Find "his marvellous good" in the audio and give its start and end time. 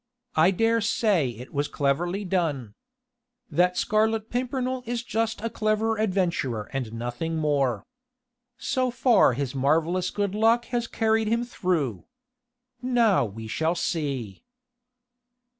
9.33-10.33